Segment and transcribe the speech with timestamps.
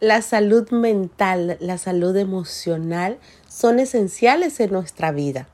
[0.00, 5.48] la salud mental, la salud emocional son esenciales en nuestra vida.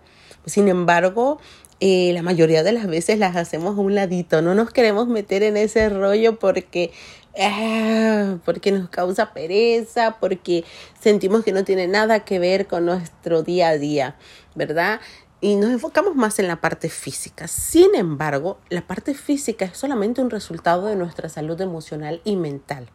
[0.47, 1.39] Sin embargo,
[1.81, 5.43] eh, la mayoría de las veces las hacemos a un ladito, no nos queremos meter
[5.43, 6.93] en ese rollo porque
[7.39, 10.65] ah, porque nos causa pereza, porque
[11.01, 14.17] sentimos que no tiene nada que ver con nuestro día a día,
[14.55, 15.01] ¿verdad?
[15.41, 17.49] Y nos enfocamos más en la parte física.
[17.49, 22.89] Sin embargo, la parte física es solamente un resultado de nuestra salud emocional y mental.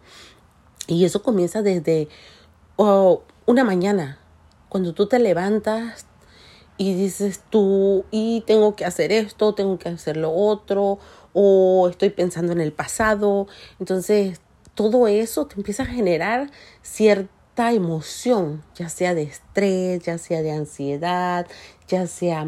[0.93, 2.07] Y eso comienza desde
[2.75, 4.19] oh, una mañana,
[4.69, 6.05] cuando tú te levantas
[6.77, 10.97] y dices tú, y tengo que hacer esto, tengo que hacer lo otro,
[11.33, 13.47] o estoy pensando en el pasado.
[13.79, 14.41] Entonces,
[14.75, 16.49] todo eso te empieza a generar
[16.81, 21.45] cierta emoción, ya sea de estrés, ya sea de ansiedad,
[21.87, 22.45] ya sea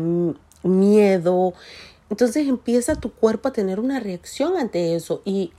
[0.63, 1.53] miedo.
[2.09, 5.51] Entonces empieza tu cuerpo a tener una reacción ante eso y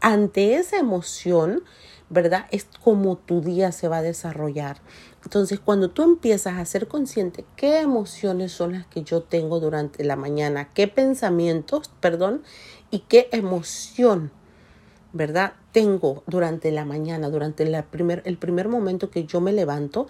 [0.00, 1.62] ante esa emoción,
[2.10, 2.46] ¿verdad?
[2.50, 4.78] Es como tu día se va a desarrollar.
[5.24, 10.04] Entonces, cuando tú empiezas a ser consciente qué emociones son las que yo tengo durante
[10.04, 12.42] la mañana, qué pensamientos, perdón,
[12.90, 14.30] y qué emoción,
[15.12, 15.52] ¿verdad?
[15.72, 20.06] Tengo durante la mañana, durante la primer, el primer momento que yo me levanto,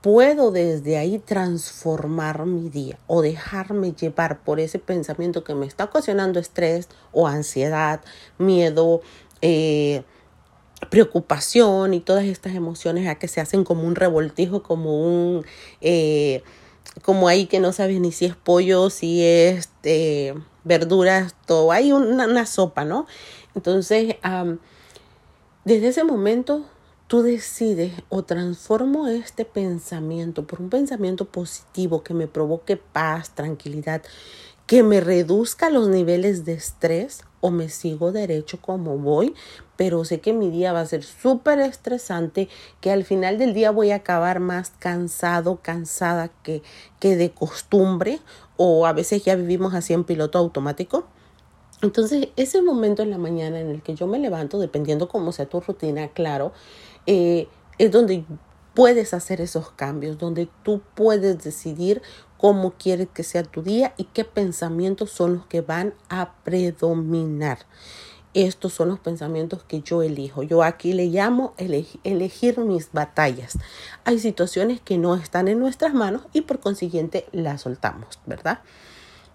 [0.00, 5.84] puedo desde ahí transformar mi día o dejarme llevar por ese pensamiento que me está
[5.84, 8.00] ocasionando estrés o ansiedad,
[8.38, 9.00] miedo,
[9.40, 10.02] eh,
[10.90, 15.44] preocupación y todas estas emociones a que se hacen como un revoltijo, como un,
[15.80, 16.42] eh,
[17.02, 21.92] como ahí que no sabes ni si es pollo, si es eh, verduras, todo, hay
[21.92, 23.06] una, sopa, ¿no?
[23.54, 24.16] Entonces,
[25.64, 26.64] desde ese momento
[27.06, 34.02] tú decides o transformo este pensamiento por un pensamiento positivo que me provoque paz, tranquilidad,
[34.66, 39.34] que me reduzca los niveles de estrés o me sigo derecho como voy,
[39.76, 42.48] pero sé que mi día va a ser súper estresante,
[42.80, 46.62] que al final del día voy a acabar más cansado, cansada que,
[47.00, 48.20] que de costumbre,
[48.56, 51.04] o a veces ya vivimos así en piloto automático.
[51.82, 55.46] Entonces, ese momento en la mañana en el que yo me levanto, dependiendo cómo sea
[55.46, 56.52] tu rutina, claro,
[57.06, 57.48] eh,
[57.78, 58.24] es donde
[58.74, 62.02] puedes hacer esos cambios, donde tú puedes decidir
[62.42, 67.58] cómo quieres que sea tu día y qué pensamientos son los que van a predominar.
[68.34, 70.42] Estos son los pensamientos que yo elijo.
[70.42, 73.60] Yo aquí le llamo elegir mis batallas.
[74.04, 78.58] Hay situaciones que no están en nuestras manos y por consiguiente las soltamos, ¿verdad?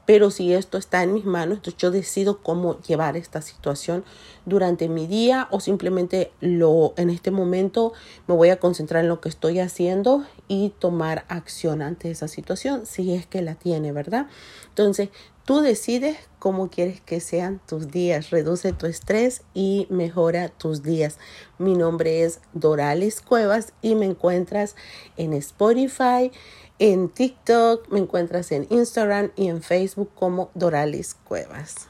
[0.08, 4.06] Pero si esto está en mis manos, entonces yo decido cómo llevar esta situación
[4.46, 7.92] durante mi día o simplemente lo en este momento
[8.26, 12.86] me voy a concentrar en lo que estoy haciendo y tomar acción ante esa situación
[12.86, 14.28] si es que la tiene, ¿verdad?
[14.70, 15.10] Entonces,
[15.48, 21.20] tú decides cómo quieres que sean tus días, reduce tu estrés y mejora tus días.
[21.58, 24.76] Mi nombre es Doralis Cuevas y me encuentras
[25.16, 26.34] en Spotify,
[26.80, 31.88] en TikTok, me encuentras en Instagram y en Facebook como Doralis Cuevas.